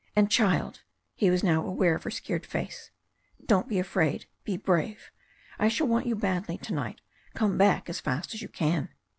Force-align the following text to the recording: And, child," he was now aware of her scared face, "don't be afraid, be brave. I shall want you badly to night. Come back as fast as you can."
And, 0.15 0.31
child," 0.31 0.81
he 1.13 1.29
was 1.29 1.43
now 1.43 1.63
aware 1.63 1.93
of 1.93 2.01
her 2.05 2.09
scared 2.09 2.43
face, 2.43 2.89
"don't 3.45 3.69
be 3.69 3.77
afraid, 3.77 4.25
be 4.43 4.57
brave. 4.57 5.11
I 5.59 5.67
shall 5.67 5.85
want 5.85 6.07
you 6.07 6.15
badly 6.15 6.57
to 6.57 6.73
night. 6.73 7.01
Come 7.35 7.55
back 7.55 7.87
as 7.87 7.99
fast 7.99 8.33
as 8.33 8.41
you 8.41 8.49
can." 8.49 8.89